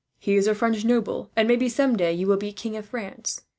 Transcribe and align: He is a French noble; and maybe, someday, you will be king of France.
He 0.17 0.35
is 0.35 0.47
a 0.47 0.55
French 0.55 0.83
noble; 0.83 1.29
and 1.35 1.47
maybe, 1.47 1.69
someday, 1.69 2.13
you 2.13 2.25
will 2.25 2.35
be 2.37 2.51
king 2.51 2.75
of 2.75 2.87
France. 2.87 3.43